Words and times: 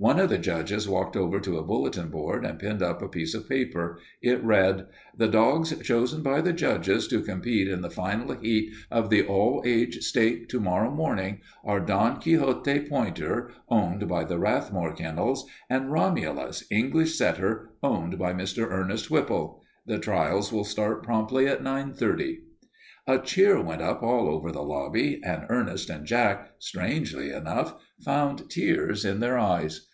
One 0.00 0.20
of 0.20 0.28
the 0.30 0.38
judges 0.38 0.88
walked 0.88 1.16
over 1.16 1.40
to 1.40 1.58
a 1.58 1.64
bulletin 1.64 2.08
board 2.10 2.44
and 2.46 2.56
pinned 2.56 2.84
up 2.84 3.02
a 3.02 3.08
piece 3.08 3.34
of 3.34 3.48
paper. 3.48 3.98
It 4.22 4.40
read: 4.44 4.86
"The 5.16 5.26
dogs 5.26 5.74
chosen 5.82 6.22
by 6.22 6.40
the 6.40 6.52
judges 6.52 7.08
to 7.08 7.20
compete 7.20 7.66
in 7.66 7.82
the 7.82 7.90
final 7.90 8.32
heat 8.36 8.72
of 8.92 9.10
the 9.10 9.26
All 9.26 9.60
Age 9.66 9.96
stake 10.04 10.48
to 10.50 10.60
morrow 10.60 10.92
morning 10.92 11.40
are 11.64 11.80
Don 11.80 12.20
Quixote, 12.20 12.86
pointer, 12.88 13.50
owned 13.68 14.06
by 14.06 14.22
the 14.22 14.38
Rathmore 14.38 14.94
Kennels, 14.96 15.44
and 15.68 15.90
Romulus, 15.90 16.62
English 16.70 17.18
setter, 17.18 17.70
owned 17.82 18.20
by 18.20 18.32
Mr. 18.32 18.70
Ernest 18.70 19.10
Whipple. 19.10 19.64
The 19.84 19.98
trials 19.98 20.52
will 20.52 20.62
start 20.64 21.02
promptly 21.02 21.48
at 21.48 21.64
9.30." 21.64 22.36
A 23.08 23.18
cheer 23.18 23.60
went 23.60 23.80
up 23.82 24.02
all 24.02 24.28
over 24.28 24.52
the 24.52 24.62
lobby, 24.62 25.18
and 25.24 25.46
Ernest 25.48 25.88
and 25.90 26.04
Jack, 26.06 26.50
strangely 26.58 27.32
enough, 27.32 27.74
found 28.04 28.48
tears 28.50 29.02
in 29.04 29.18
their 29.20 29.38
eyes. 29.38 29.86